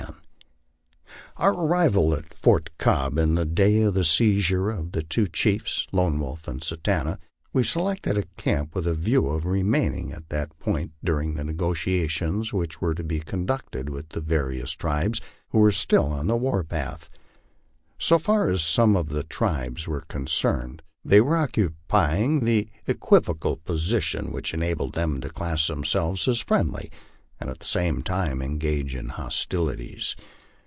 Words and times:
Upon 1.37 1.55
our 1.55 1.65
arrival 1.65 2.13
at 2.13 2.35
Fort 2.35 2.69
Cobb, 2.77 3.15
the 3.15 3.45
day 3.45 3.81
of 3.81 3.95
the 3.95 4.03
seizure 4.03 4.69
of 4.69 4.91
the 4.91 5.01
two 5.01 5.27
chiefs, 5.27 5.87
Lone 5.91 6.19
Wolf 6.19 6.47
and 6.47 6.63
Satanta, 6.63 7.17
we 7.51 7.63
selected 7.63 8.15
a 8.15 8.25
camp 8.37 8.75
with 8.75 8.85
a 8.85 8.93
view 8.93 9.27
of 9.27 9.45
remaining 9.47 10.11
at 10.11 10.29
that 10.29 10.55
point 10.59 10.91
during 11.03 11.33
the 11.33 11.43
negotiations 11.43 12.53
which 12.53 12.79
were 12.79 12.93
to 12.93 13.03
be 13.03 13.21
conducted 13.21 13.89
with 13.89 14.09
the 14.09 14.19
various 14.21 14.73
tribes 14.73 15.19
who 15.49 15.57
were 15.57 15.71
still 15.71 16.11
on 16.11 16.27
the 16.27 16.37
war 16.37 16.63
path. 16.63 17.09
So 17.97 18.19
far 18.19 18.47
as 18.49 18.61
some 18.61 18.95
of 18.95 19.09
the 19.09 19.23
tribes 19.23 19.87
were 19.87 20.01
con 20.01 20.25
cerned, 20.27 20.81
they 21.03 21.21
were 21.21 21.37
occupying 21.37 22.41
that 22.41 22.67
equivocal 22.85 23.55
position 23.57 24.31
which 24.31 24.53
enabled 24.53 24.93
them 24.93 25.21
to 25.21 25.29
class 25.29 25.65
themselves 25.65 26.27
as 26.27 26.39
friendly 26.39 26.91
and 27.39 27.49
at 27.49 27.59
the 27.59 27.65
same 27.65 28.03
time 28.03 28.43
engage 28.43 28.93
in 28.93 29.09
hostilities. 29.09 30.15